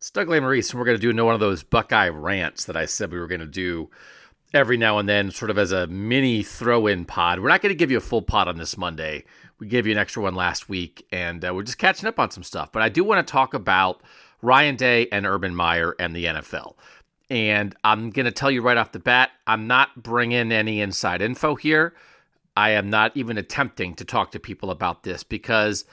[0.00, 2.74] It's Doug Lesmerises, and we're going to do another one of those Buckeye rants that
[2.74, 3.90] I said we were going to do
[4.54, 7.38] every now and then, sort of as a mini throw in pod.
[7.38, 9.24] We're not going to give you a full pod on this Monday.
[9.58, 12.30] We gave you an extra one last week, and uh, we're just catching up on
[12.30, 12.72] some stuff.
[12.72, 14.00] But I do want to talk about
[14.40, 16.76] Ryan Day and Urban Meyer and the NFL.
[17.28, 21.20] And I'm going to tell you right off the bat, I'm not bringing any inside
[21.20, 21.92] info here.
[22.56, 25.84] I am not even attempting to talk to people about this because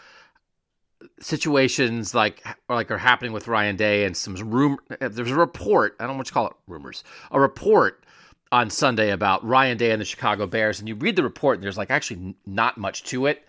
[1.20, 4.78] situations like like are happening with Ryan Day and some room.
[5.00, 5.96] There's a report.
[6.00, 6.54] I don't know what you call it.
[6.68, 7.04] Rumors.
[7.32, 8.04] A report
[8.52, 11.64] on Sunday about Ryan Day and the Chicago Bears, and you read the report, and
[11.64, 13.46] there's like actually not much to it,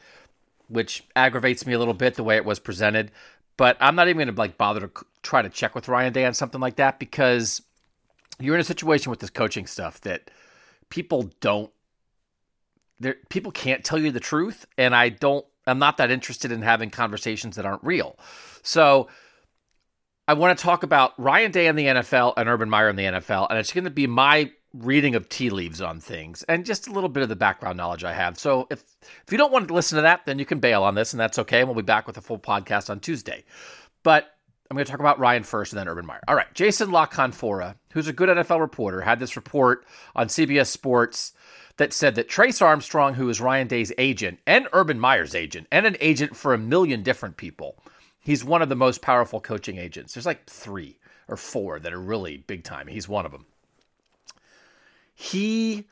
[0.69, 3.11] which aggravates me a little bit the way it was presented.
[3.57, 4.91] But I'm not even going to like bother to
[5.23, 7.63] try to check with Ryan Day on something like that because
[8.39, 10.31] you're in a situation with this coaching stuff that
[10.91, 11.71] people don't.
[13.01, 16.63] There people can't tell you the truth, and I don't I'm not that interested in
[16.63, 18.19] having conversations that aren't real.
[18.63, 19.09] So
[20.27, 23.05] I want to talk about Ryan Day in the NFL and Urban Meyer in the
[23.05, 26.87] NFL, and it's going to be my reading of tea leaves on things and just
[26.87, 28.39] a little bit of the background knowledge I have.
[28.39, 28.85] So if
[29.27, 31.21] if you don't want to listen to that, then you can bail on this, and
[31.21, 31.65] that's okay.
[31.65, 33.45] We'll be back with a full podcast on Tuesday.
[34.03, 34.31] But
[34.71, 36.23] I'm going to talk about Ryan first and then Urban Meyer.
[36.29, 40.67] All right, Jason La Canfora, who's a good NFL reporter, had this report on CBS
[40.67, 41.33] Sports
[41.79, 45.87] that said that Trace Armstrong, who is Ryan Day's agent and Urban Meyer's agent, and
[45.87, 47.77] an agent for a million different people,
[48.21, 50.13] he's one of the most powerful coaching agents.
[50.13, 50.99] There's like three
[51.29, 52.89] or four that are really big time.
[52.89, 53.47] He's one of them.
[55.15, 55.87] He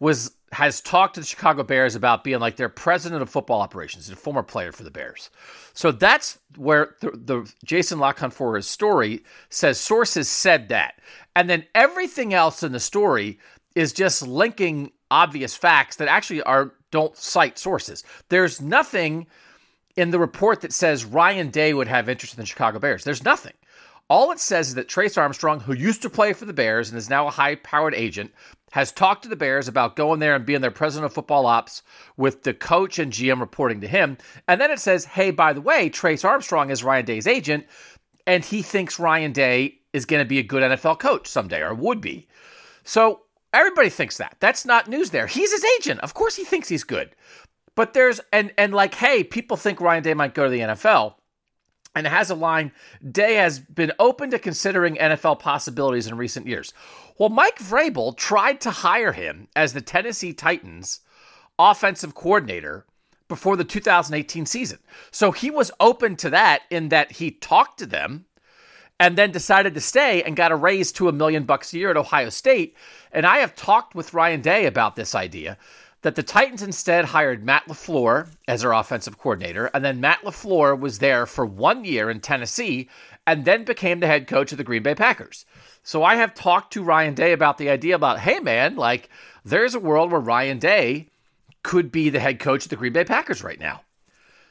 [0.00, 4.08] was has talked to the Chicago Bears about being like their president of football operations.
[4.08, 5.28] A former player for the Bears.
[5.74, 11.00] So that's where the, the Jason La Canfora's story says sources said that.
[11.34, 13.38] And then everything else in the story
[13.74, 18.04] is just linking obvious facts that actually are don't cite sources.
[18.28, 19.26] There's nothing
[19.96, 23.04] in the report that says Ryan Day would have interest in the Chicago Bears.
[23.04, 23.52] There's nothing.
[24.08, 26.96] All it says is that Trace Armstrong, who used to play for the Bears and
[26.96, 28.32] is now a high powered agent,
[28.76, 31.82] has talked to the Bears about going there and being their president of football ops
[32.16, 34.18] with the coach and GM reporting to him.
[34.46, 37.66] And then it says, hey, by the way, Trace Armstrong is Ryan Day's agent,
[38.26, 41.74] and he thinks Ryan Day is going to be a good NFL coach someday or
[41.74, 42.28] would be.
[42.84, 43.22] So
[43.56, 44.36] Everybody thinks that.
[44.38, 45.26] That's not news there.
[45.26, 46.00] He's his agent.
[46.00, 47.16] Of course he thinks he's good.
[47.74, 51.14] But there's and and like, hey, people think Ryan Day might go to the NFL.
[51.96, 52.72] And has a line,
[53.10, 56.74] Day has been open to considering NFL possibilities in recent years.
[57.18, 61.00] Well, Mike Vrabel tried to hire him as the Tennessee Titans
[61.58, 62.84] offensive coordinator
[63.28, 64.78] before the 2018 season.
[65.10, 68.26] So he was open to that in that he talked to them
[69.00, 71.90] and then decided to stay and got a raise to a million bucks a year
[71.90, 72.76] at Ohio State.
[73.10, 75.56] And I have talked with Ryan Day about this idea
[76.06, 79.66] that the Titans instead hired Matt LaFleur as their offensive coordinator.
[79.74, 82.88] And then Matt LaFleur was there for one year in Tennessee
[83.26, 85.44] and then became the head coach of the Green Bay Packers.
[85.82, 89.10] So I have talked to Ryan Day about the idea about, hey, man, like
[89.44, 91.08] there's a world where Ryan Day
[91.64, 93.80] could be the head coach of the Green Bay Packers right now.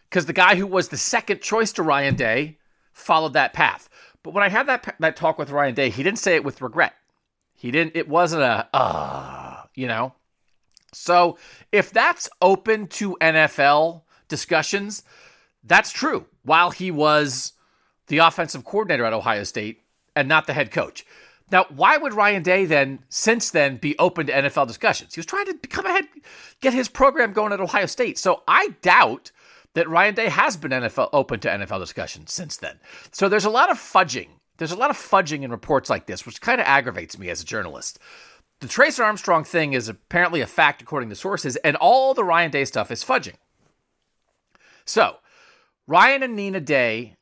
[0.10, 2.58] Because the guy who was the second choice to Ryan Day
[2.92, 3.88] followed that path.
[4.24, 6.62] But when I had that that talk with Ryan Day, he didn't say it with
[6.62, 6.96] regret.
[7.54, 7.96] He didn't.
[7.96, 10.16] It wasn't a uh, you know.
[10.96, 11.38] So
[11.72, 15.04] if that's open to NFL discussions,
[15.64, 16.26] that's true.
[16.44, 17.54] While he was
[18.08, 19.82] the offensive coordinator at Ohio State
[20.16, 21.06] and not the head coach.
[21.52, 25.14] Now, why would Ryan Day then, since then, be open to NFL discussions?
[25.14, 26.06] He was trying to become a head,
[26.60, 28.18] get his program going at Ohio State.
[28.18, 29.32] So I doubt
[29.74, 32.80] that Ryan Day has been NFL open to NFL discussions since then.
[33.12, 34.30] So there's a lot of fudging.
[34.58, 37.42] There's a lot of fudging in reports like this, which kind of aggravates me as
[37.42, 38.00] a journalist.
[38.62, 42.52] The Trace Armstrong thing is apparently a fact according to sources, and all the Ryan
[42.52, 43.36] Day stuff is fudging.
[44.86, 45.18] So,
[45.88, 47.16] Ryan and Nina Day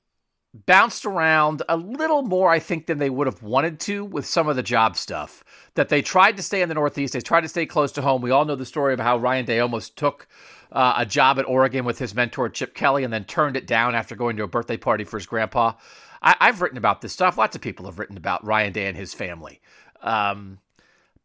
[0.53, 4.47] bounced around a little more, I think, than they would have wanted to with some
[4.47, 5.43] of the job stuff.
[5.73, 8.21] That they tried to stay in the Northeast, they tried to stay close to home.
[8.21, 10.27] We all know the story of how Ryan Day almost took
[10.71, 13.95] uh, a job at Oregon with his mentor Chip Kelly and then turned it down
[13.95, 15.73] after going to a birthday party for his grandpa.
[16.21, 17.37] I, have written about this stuff.
[17.37, 19.59] Lots of people have written about Ryan Day and his family.
[20.01, 20.59] Um,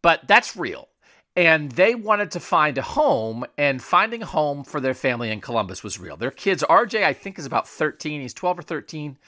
[0.03, 0.89] but that's real.
[1.37, 5.41] And they wanted to find a home, and finding a home for their family in
[5.41, 6.17] Columbus was real.
[6.17, 8.21] Their kids, RJ, I think, is about 13.
[8.21, 9.19] He's 12 or 13.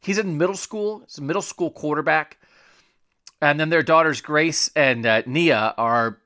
[0.00, 1.00] He's in middle school.
[1.06, 2.38] He's a middle school quarterback.
[3.40, 6.18] And then their daughters, Grace and uh, Nia, are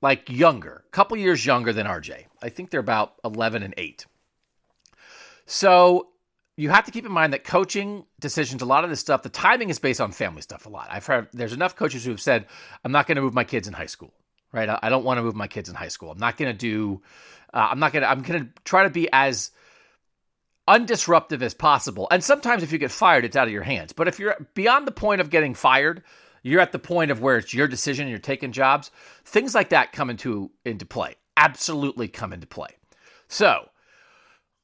[0.00, 2.24] like younger, a couple years younger than RJ.
[2.42, 4.06] I think they're about 11 and 8.
[5.46, 6.08] So
[6.56, 9.28] you have to keep in mind that coaching decisions, a lot of this stuff, the
[9.28, 10.88] timing is based on family stuff a lot.
[10.90, 12.46] I've heard there's enough coaches who have said,
[12.84, 14.12] I'm not going to move my kids in high school
[14.52, 14.68] right?
[14.82, 16.10] I, don't want to move my kids in high school.
[16.10, 17.02] I'm not going to do,
[17.52, 19.50] uh, I'm not going to, I'm going to try to be as
[20.68, 22.06] undisruptive as possible.
[22.10, 23.92] And sometimes if you get fired, it's out of your hands.
[23.92, 26.02] But if you're beyond the point of getting fired,
[26.42, 28.90] you're at the point of where it's your decision and you're taking jobs,
[29.24, 31.16] things like that come into, into play.
[31.36, 32.76] Absolutely come into play.
[33.28, 33.68] So,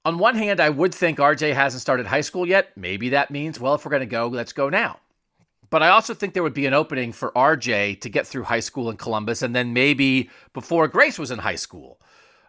[0.04, 2.76] on one hand, I would think RJ hasn't started high school yet.
[2.76, 5.00] Maybe that means, well, if we're going to go, let's go now.
[5.70, 8.60] But I also think there would be an opening for RJ to get through high
[8.60, 12.00] school in Columbus and then maybe before Grace was in high school,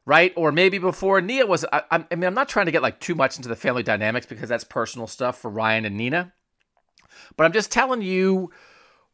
[0.06, 0.32] right?
[0.38, 1.66] Or maybe before Nia was.
[1.74, 4.26] I, I mean, I'm not trying to get like too much into the family dynamics
[4.26, 6.32] because that's personal stuff for Ryan and Nina.
[7.36, 8.52] But I'm just telling you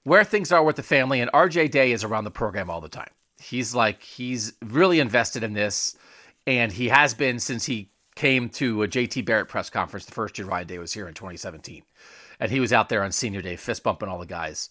[0.04, 1.20] where things are with the family.
[1.20, 3.10] And RJ Day is around the program all the time.
[3.40, 5.98] He's like, he's really invested in this.
[6.46, 10.38] And he has been since he came to a JT Barrett press conference the first
[10.38, 11.84] year Ryan Day was here in 2017
[12.40, 14.70] and he was out there on senior day fist bumping all the guys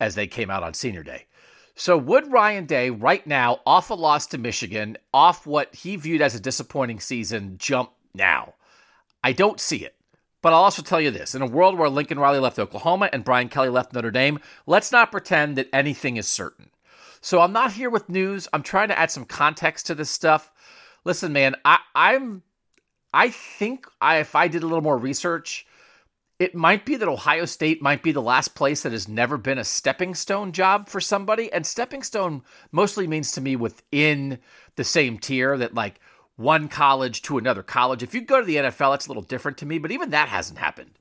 [0.00, 1.26] as they came out on senior day.
[1.74, 6.20] So would Ryan Day right now off a loss to Michigan, off what he viewed
[6.20, 8.54] as a disappointing season, jump now?
[9.24, 9.94] I don't see it.
[10.42, 13.24] But I'll also tell you this in a world where Lincoln Riley left Oklahoma and
[13.24, 16.70] Brian Kelly left Notre Dame, let's not pretend that anything is certain.
[17.20, 18.48] So I'm not here with news.
[18.52, 20.52] I'm trying to add some context to this stuff.
[21.04, 22.42] Listen, man, I, I'm
[23.12, 25.66] I think I, if I did a little more research,
[26.38, 29.58] it might be that Ohio State might be the last place that has never been
[29.58, 31.52] a stepping stone job for somebody.
[31.52, 32.42] And stepping stone
[32.72, 34.38] mostly means to me within
[34.76, 36.00] the same tier that like
[36.36, 38.02] one college to another college.
[38.02, 40.28] If you go to the NFL, it's a little different to me, but even that
[40.28, 40.98] hasn't happened.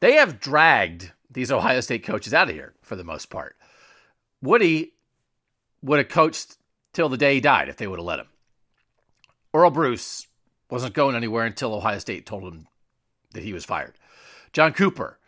[0.00, 3.56] They have dragged these Ohio State coaches out of here for the most part.
[4.40, 4.94] Woody
[5.82, 6.56] would have coached
[6.92, 8.28] till the day he died if they would have let him.
[9.52, 10.26] Earl Bruce
[10.70, 12.66] wasn't going anywhere until Ohio State told him
[13.32, 13.94] that he was fired.
[14.52, 15.18] John Cooper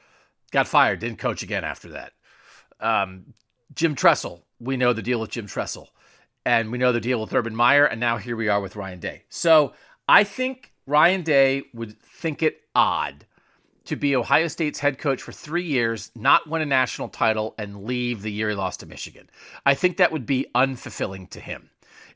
[0.50, 2.12] got fired, didn't coach again after that.
[2.80, 3.34] Um,
[3.74, 5.90] Jim Tressel, we know the deal with Jim Tressel,
[6.44, 9.00] and we know the deal with Urban Meyer, and now here we are with Ryan
[9.00, 9.24] Day.
[9.28, 9.72] So
[10.08, 13.26] I think Ryan Day would think it odd
[13.84, 17.84] to be Ohio State's head coach for three years, not win a national title, and
[17.84, 19.28] leave the year he lost to Michigan.
[19.66, 21.70] I think that would be unfulfilling to him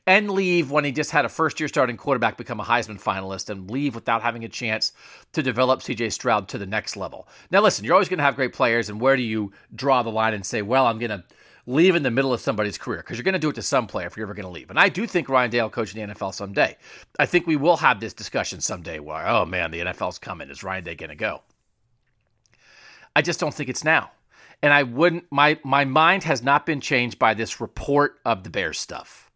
[0.07, 3.49] and leave when he just had a first year starting quarterback become a Heisman finalist
[3.49, 4.93] and leave without having a chance
[5.33, 7.27] to develop CJ Stroud to the next level.
[7.51, 10.09] Now, listen, you're always going to have great players, and where do you draw the
[10.09, 11.25] line and say, well, I'm going to
[11.65, 12.99] leave in the middle of somebody's career?
[12.99, 14.69] Because you're going to do it to some player if you're ever going to leave.
[14.69, 16.77] And I do think Ryan Day will coach in the NFL someday.
[17.19, 20.49] I think we will have this discussion someday where, oh man, the NFL's coming.
[20.49, 21.41] Is Ryan Day going to go?
[23.13, 24.11] I just don't think it's now.
[24.63, 28.49] And I wouldn't, my, my mind has not been changed by this report of the
[28.49, 29.26] Bears stuff.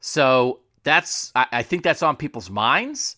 [0.00, 3.16] So that's I, I think that's on people's minds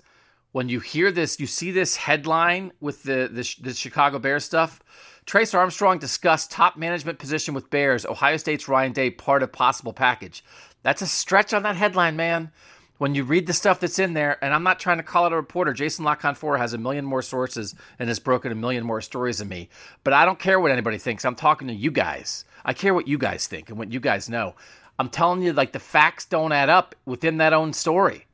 [0.53, 1.41] when you hear this.
[1.41, 4.83] You see this headline with the the, the Chicago Bears stuff.
[5.25, 8.05] Trace Armstrong discussed top management position with Bears.
[8.05, 10.45] Ohio State's Ryan Day part of possible package.
[10.83, 12.51] That's a stretch on that headline, man.
[12.99, 15.33] When you read the stuff that's in there, and I'm not trying to call it
[15.33, 18.85] a reporter, Jason La Canfora has a million more sources and has broken a million
[18.85, 19.69] more stories than me.
[20.05, 21.25] But I don't care what anybody thinks.
[21.25, 22.45] I'm talking to you guys.
[22.65, 24.55] I care what you guys think and what you guys know.
[24.99, 28.27] I'm telling you, like the facts don't add up within that own story.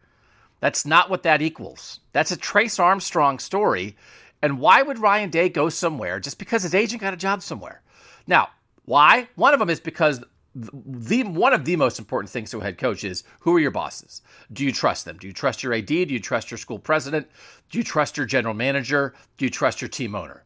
[0.61, 2.01] That's not what that equals.
[2.13, 3.97] That's a Trace Armstrong story.
[4.43, 7.83] And why would Ryan Day go somewhere just because his agent got a job somewhere?
[8.27, 8.51] Now,
[8.85, 9.29] why?
[9.35, 10.23] One of them is because
[10.55, 13.71] the one of the most important things to a head coach is who are your
[13.71, 14.23] bosses?
[14.53, 15.19] Do you trust them?
[15.19, 15.87] Do you trust your AD?
[15.87, 17.29] Do you trust your school president?
[17.71, 19.15] Do you trust your general manager?
[19.37, 20.45] Do you trust your team owner?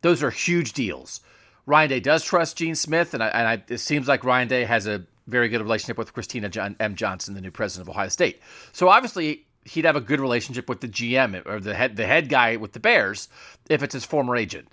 [0.00, 1.20] Those are huge deals.
[1.64, 4.64] Ryan Day does trust Gene Smith, and, I, and I, it seems like Ryan Day
[4.64, 6.94] has a very good relationship with Kristina John, M.
[6.96, 8.40] Johnson, the new president of Ohio State.
[8.72, 12.28] So obviously, he'd have a good relationship with the GM or the head the head
[12.28, 13.28] guy with the Bears
[13.70, 14.68] if it's his former agent.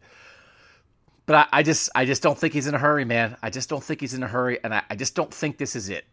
[1.25, 3.37] But I, I just I just don't think he's in a hurry, man.
[3.43, 5.75] I just don't think he's in a hurry, and I, I just don't think this
[5.75, 6.05] is it.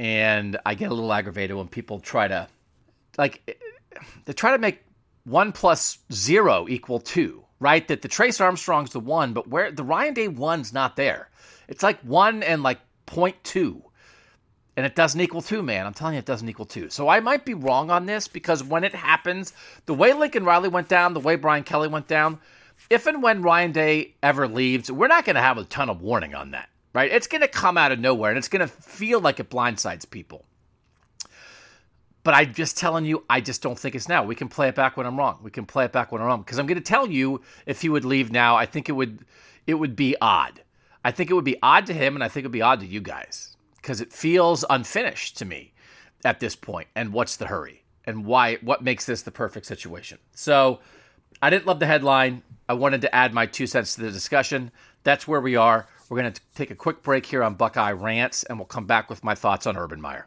[0.00, 2.48] And I get a little aggravated when people try to
[3.16, 3.58] like
[4.24, 4.82] they try to make
[5.24, 7.44] one plus zero equal two.
[7.60, 7.86] right?
[7.88, 11.30] That the Trace Armstrong's the one, but where the Ryan Day one's not there.
[11.68, 13.82] It's like one and like 0.2.
[14.76, 15.86] And it doesn't equal two, man.
[15.86, 16.90] I'm telling you, it doesn't equal two.
[16.90, 19.54] So I might be wrong on this because when it happens,
[19.86, 22.40] the way Lincoln Riley went down, the way Brian Kelly went down,
[22.90, 26.02] if and when Ryan Day ever leaves, we're not going to have a ton of
[26.02, 27.10] warning on that, right?
[27.10, 30.08] It's going to come out of nowhere and it's going to feel like it blindsides
[30.08, 30.44] people.
[32.22, 34.24] But I'm just telling you, I just don't think it's now.
[34.24, 35.38] We can play it back when I'm wrong.
[35.42, 37.82] We can play it back when I'm wrong because I'm going to tell you if
[37.82, 39.24] he would leave now, I think it would
[39.66, 40.60] it would be odd.
[41.06, 42.80] I think it would be odd to him, and I think it would be odd
[42.80, 45.72] to you guys because it feels unfinished to me
[46.24, 46.88] at this point.
[46.96, 47.84] And what's the hurry?
[48.06, 48.56] And why?
[48.56, 50.18] What makes this the perfect situation?
[50.32, 50.80] So
[51.40, 52.42] I didn't love the headline.
[52.68, 54.72] I wanted to add my two cents to the discussion.
[55.04, 55.86] That's where we are.
[56.08, 59.08] We're going to take a quick break here on Buckeye Rants, and we'll come back
[59.08, 60.26] with my thoughts on Urban Meyer.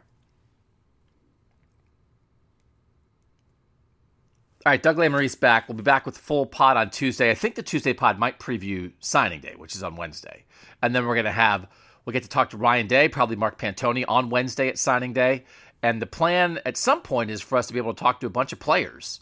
[4.66, 5.68] All right, Doug Lesmerises back.
[5.68, 7.30] We'll be back with full pod on Tuesday.
[7.30, 10.44] I think the Tuesday pod might preview signing day, which is on Wednesday.
[10.82, 11.66] And then we're going to have,
[12.04, 15.44] we'll get to talk to Ryan Day, probably Mark Pantoni on Wednesday at signing day.
[15.82, 18.26] And the plan at some point is for us to be able to talk to
[18.26, 19.20] a bunch of players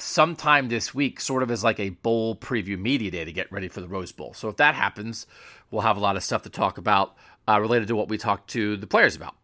[0.00, 3.68] sometime this week, sort of as like a bowl preview media day to get ready
[3.68, 4.34] for the Rose Bowl.
[4.34, 5.28] So if that happens,
[5.70, 7.14] we'll have a lot of stuff to talk about
[7.46, 9.36] uh, related to what we talked to the players about.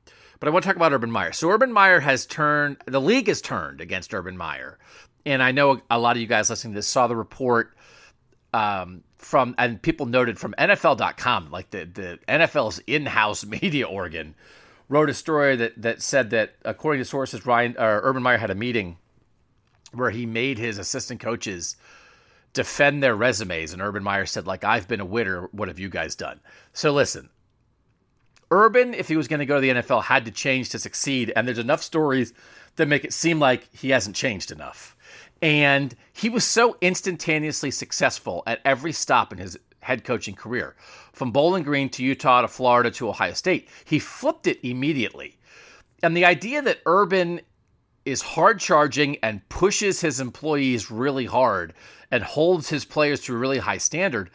[0.45, 1.33] But I want to talk about Urban Meyer.
[1.33, 4.79] So Urban Meyer has turned, the league has turned against Urban Meyer
[5.25, 7.75] and I know a lot of you guys listening to this saw the report
[8.53, 14.35] um, from, and people noted from NFL.com, like the, the NFL's in house media organ,
[14.91, 18.51] wrote a story that, that said that according to sources, Ryan or Urban Meyer had
[18.51, 18.99] a meeting
[19.93, 21.77] where he made his assistant coaches
[22.53, 25.49] defend their resumes, and Urban Meyer said, like, I've been a winner.
[25.53, 26.41] What have you guys done?
[26.75, 27.31] So listen,
[28.55, 31.33] Urban, if he was going to go to the NFL, had to change to succeed,
[31.35, 32.33] and there's enough stories
[32.77, 34.97] that make it seem like he hasn't changed enough.
[35.43, 40.77] And he was so instantaneously successful at every stop in his head coaching career.
[41.13, 45.37] From Bowling Green to Utah to Florida to Ohio State, he flipped it immediately.
[46.03, 47.41] And the idea that Urban
[48.05, 51.75] is hard charging and pushes his employees really hard
[52.11, 54.31] and holds his players to a really high standard,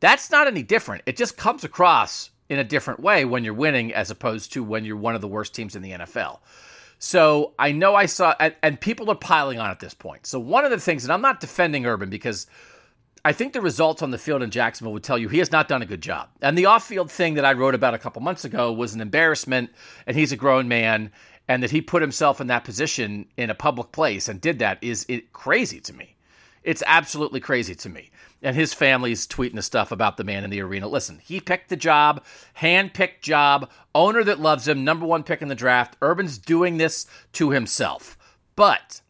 [0.00, 1.02] that's not any different.
[1.04, 4.84] It just comes across in a different way when you're winning as opposed to when
[4.84, 6.40] you're one of the worst teams in the NFL.
[6.98, 10.26] So I know I saw, and, and, people are piling on at this point.
[10.26, 12.46] So one of the things, and I'm not defending Urban because
[13.24, 15.68] I think the results on the field in Jacksonville would tell you he has not
[15.68, 16.28] done a good job.
[16.42, 19.00] And the off field thing that I wrote about a couple months ago was an
[19.00, 19.70] embarrassment,
[20.06, 21.12] and he's a grown man,
[21.48, 24.78] and that he put himself in that position in a public place and did that
[24.82, 26.16] is it crazy to me.
[26.64, 28.10] It's absolutely crazy to me
[28.42, 30.88] and his family's tweeting the stuff about the man in the arena.
[30.88, 35.42] Listen, he picked the job, hand picked job, owner that loves him, number one pick
[35.42, 35.96] in the draft.
[36.00, 38.16] Urban's doing this to himself.
[38.56, 39.00] But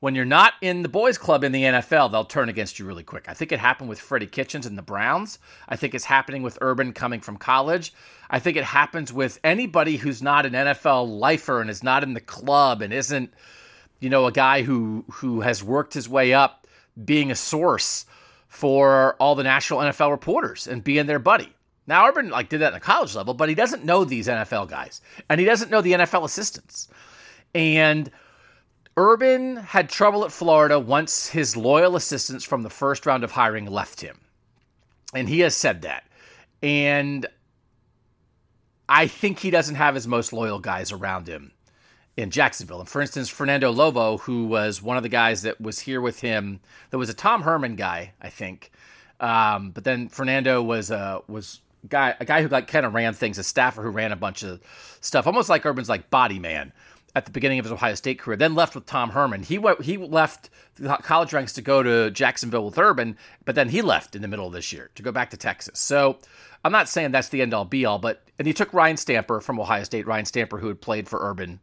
[0.00, 3.02] when you're not in the boys' club in the NFL, they'll turn against you really
[3.02, 3.24] quick.
[3.28, 5.38] I think it happened with Freddie Kitchens and the Browns.
[5.68, 7.94] I think it's happening with Urban coming from college.
[8.28, 12.14] I think it happens with anybody who's not an NFL lifer and is not in
[12.14, 13.32] the club and isn't,
[14.00, 16.66] you know, a guy who who has worked his way up
[17.02, 18.04] being a source
[18.54, 21.52] for all the national NFL reporters and being their buddy.
[21.88, 24.70] Now Urban like did that in the college level, but he doesn't know these NFL
[24.70, 26.88] guys and he doesn't know the NFL assistants.
[27.52, 28.12] And
[28.96, 33.66] Urban had trouble at Florida once his loyal assistants from the first round of hiring
[33.66, 34.20] left him.
[35.12, 36.04] And he has said that.
[36.62, 37.26] And
[38.88, 41.50] I think he doesn't have his most loyal guys around him
[42.16, 42.80] in Jacksonville.
[42.80, 46.20] And for instance, Fernando Lovo, who was one of the guys that was here with
[46.20, 48.70] him, that was a Tom Herman guy, I think.
[49.20, 53.14] Um, but then Fernando was uh, was guy a guy who like kind of ran
[53.14, 54.60] things, a staffer who ran a bunch of
[55.00, 56.72] stuff, almost like Urban's like body man
[57.16, 58.36] at the beginning of his Ohio State career.
[58.36, 59.44] Then left with Tom Herman.
[59.44, 63.68] He went, he left the college ranks to go to Jacksonville with Urban, but then
[63.68, 65.78] he left in the middle of this year to go back to Texas.
[65.78, 66.18] So
[66.64, 69.40] I'm not saying that's the end all be all, but and he took Ryan Stamper
[69.40, 71.60] from Ohio State, Ryan Stamper who had played for Urban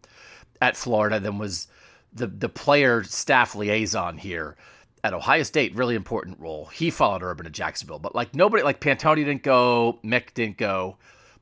[0.61, 1.67] at Florida than was
[2.13, 4.55] the the player staff liaison here
[5.03, 5.75] at Ohio State.
[5.75, 6.67] Really important role.
[6.67, 10.97] He followed Urban to Jacksonville, but like nobody, like Pantoni didn't go, Mick didn't go,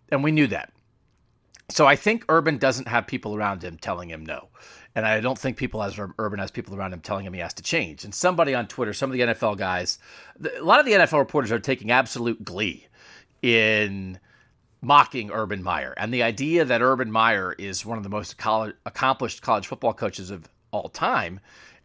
[0.10, 0.72] and we knew that.
[1.70, 4.48] So I think Urban doesn't have people around him telling him no.
[4.96, 7.54] And I don't think people as Urban has people around him telling him he has
[7.56, 8.04] to change.
[8.04, 10.00] And somebody on Twitter, some of the NFL guys,
[10.44, 12.88] a lot of the NFL reporters are taking absolute glee
[13.44, 14.20] in
[14.82, 15.94] mocking Urban Meyer.
[15.98, 19.94] And the idea that Urban Meyer is one of the most college, accomplished college football
[19.94, 21.40] coaches of all time,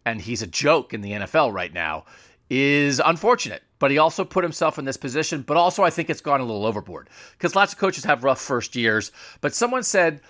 [0.04, 2.04] and he's a joke in the NFL right now,
[2.50, 3.62] is unfortunate.
[3.78, 5.42] But he also put himself in this position.
[5.42, 8.40] But also, I think it's gone a little overboard because lots of coaches have rough
[8.40, 9.12] first years.
[9.40, 10.20] But someone said,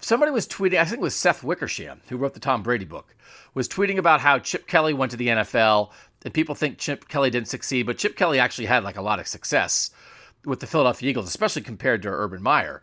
[0.00, 3.14] somebody was tweeting, I think it was Seth Wickersham, who wrote the Tom Brady book,
[3.54, 5.90] was tweeting about how Chip Kelly went to the NFL
[6.24, 9.20] and people think Chip Kelly didn't succeed, but Chip Kelly actually had like a lot
[9.20, 9.90] of success
[10.44, 12.82] with the Philadelphia Eagles, especially compared to Urban Meyer.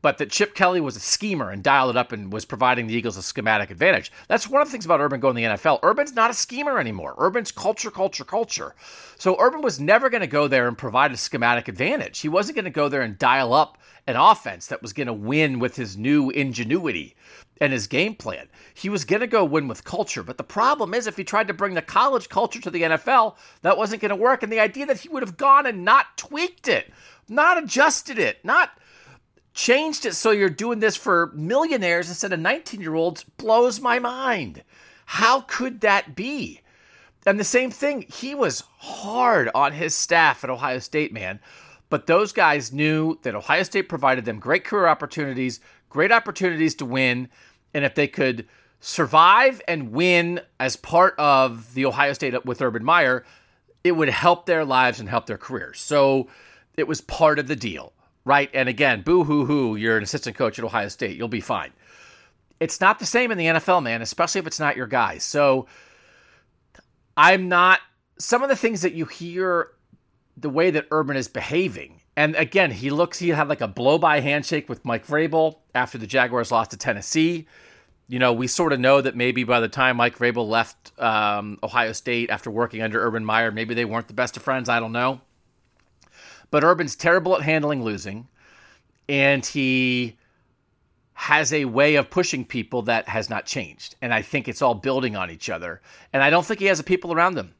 [0.00, 2.94] But that Chip Kelly was a schemer and dialed it up and was providing the
[2.94, 4.10] Eagles a schematic advantage.
[4.26, 5.78] That's one of the things about Urban going to the NFL.
[5.84, 7.14] Urban's not a schemer anymore.
[7.18, 8.74] Urban's culture, culture, culture.
[9.16, 12.18] So Urban was never going to go there and provide a schematic advantage.
[12.18, 13.78] He wasn't going to go there and dial up
[14.08, 17.14] an offense that was going to win with his new ingenuity
[17.62, 18.48] and his game plan.
[18.74, 20.24] He was going to go win with culture.
[20.24, 23.36] But the problem is, if he tried to bring the college culture to the NFL,
[23.60, 24.42] that wasn't going to work.
[24.42, 26.92] And the idea that he would have gone and not tweaked it,
[27.28, 28.70] not adjusted it, not
[29.54, 34.00] changed it so you're doing this for millionaires instead of 19 year olds blows my
[34.00, 34.64] mind.
[35.06, 36.62] How could that be?
[37.24, 41.38] And the same thing, he was hard on his staff at Ohio State, man.
[41.90, 45.60] But those guys knew that Ohio State provided them great career opportunities,
[45.92, 47.28] great opportunities to win.
[47.74, 48.46] And if they could
[48.80, 53.24] survive and win as part of the Ohio State with Urban Meyer,
[53.84, 55.80] it would help their lives and help their careers.
[55.80, 56.28] So
[56.76, 57.92] it was part of the deal,
[58.24, 58.50] right?
[58.52, 61.72] And again, boo hoo hoo, you're an assistant coach at Ohio State, you'll be fine.
[62.60, 65.18] It's not the same in the NFL, man, especially if it's not your guy.
[65.18, 65.66] So
[67.16, 67.80] I'm not,
[68.18, 69.68] some of the things that you hear,
[70.36, 73.98] the way that Urban is behaving, and again, he looks, he had like a blow
[73.98, 77.46] by handshake with Mike Vrabel after the Jaguars lost to Tennessee.
[78.08, 81.58] You know, we sort of know that maybe by the time Mike Vrabel left um,
[81.62, 84.68] Ohio State after working under Urban Meyer, maybe they weren't the best of friends.
[84.68, 85.20] I don't know.
[86.50, 88.28] But Urban's terrible at handling losing,
[89.08, 90.18] and he
[91.14, 93.96] has a way of pushing people that has not changed.
[94.02, 95.80] And I think it's all building on each other.
[96.12, 97.54] And I don't think he has the people around him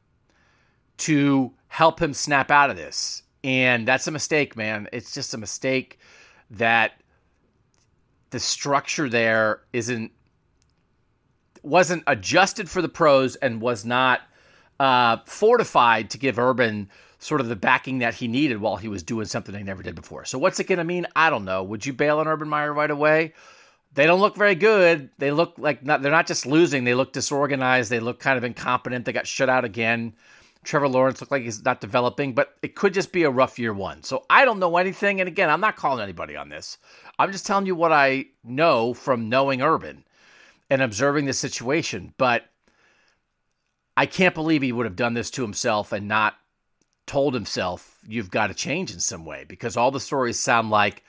[0.97, 3.22] to help him snap out of this.
[3.43, 4.87] And that's a mistake, man.
[4.93, 5.99] It's just a mistake
[6.51, 6.93] that
[8.29, 10.11] the structure there isn't
[11.61, 14.21] wasn't adjusted for the pros and was not
[14.79, 19.01] uh, fortified to give Urban sort of the backing that he needed while he was
[19.01, 20.25] doing something he never did before.
[20.25, 21.07] So what's it going to mean?
[21.15, 21.63] I don't know.
[21.63, 23.33] Would you bail on Urban Meyer right away?
[23.93, 25.09] They don't look very good.
[25.19, 26.83] They look like not, they're not just losing.
[26.83, 27.89] They look disorganized.
[27.89, 29.05] They look kind of incompetent.
[29.05, 30.13] They got shut out again.
[30.63, 33.73] Trevor Lawrence looked like he's not developing, but it could just be a rough year
[33.73, 34.03] one.
[34.03, 35.19] So I don't know anything.
[35.19, 36.77] And again, I'm not calling anybody on this.
[37.19, 40.05] I'm just telling you what I know from knowing Urban
[40.69, 42.13] and observing the situation.
[42.17, 42.45] But
[43.95, 46.35] I can't believe he would have done this to himself and not
[47.05, 51.03] told himself, you've got to change in some way because all the stories sound like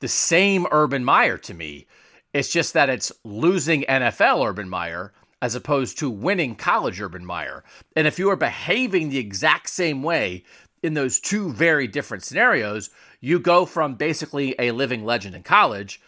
[0.00, 1.86] the same Urban Meyer to me.
[2.32, 7.64] It's just that it's losing NFL Urban Meyer as opposed to winning college Urban Meyer.
[7.96, 10.44] And if you are behaving the exact same way
[10.82, 16.00] in those two very different scenarios, you go from basically a living legend in college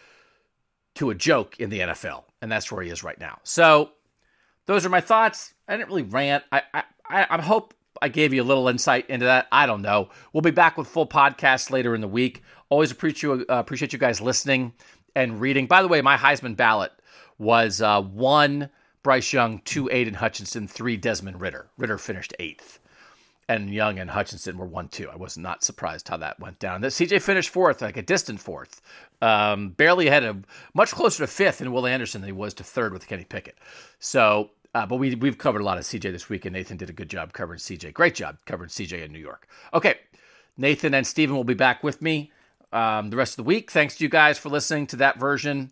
[0.95, 2.23] to a joke in the NFL.
[2.41, 3.39] And that's where he is right now.
[3.43, 3.91] So
[4.65, 5.53] those are my thoughts.
[5.67, 6.43] I didn't really rant.
[6.51, 6.83] I I,
[7.29, 9.47] I hope I gave you a little insight into that.
[9.51, 10.09] I don't know.
[10.33, 12.41] We'll be back with full podcasts later in the week.
[12.69, 14.73] Always appreciate you, uh, appreciate you guys listening
[15.15, 15.67] and reading.
[15.67, 16.91] By the way, my Heisman ballot
[17.37, 18.69] was uh, one
[19.03, 21.67] Bryce Young, two Aidan Hutchinson, three Desmond Ridder.
[21.77, 22.79] Ridder finished eighth,
[23.49, 25.09] and Young and Hutchinson were one two.
[25.09, 26.81] I was not surprised how that went down.
[26.81, 28.81] That CJ finished fourth, like a distant fourth,
[29.21, 32.63] um, barely ahead of much closer to fifth in Will Anderson than he was to
[32.63, 33.57] third with Kenny Pickett.
[33.99, 36.89] So, uh, but we we've covered a lot of CJ this week, and Nathan did
[36.89, 37.93] a good job covering CJ.
[37.93, 39.47] Great job covering CJ in New York.
[39.73, 39.95] Okay,
[40.57, 42.31] Nathan and Stephen will be back with me
[42.71, 43.71] um, the rest of the week.
[43.71, 45.71] Thanks to you guys for listening to that version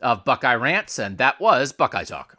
[0.00, 2.37] of Buckeye Rants, and that was Buckeye Talk.